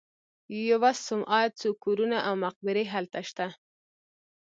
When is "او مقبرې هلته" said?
2.27-3.19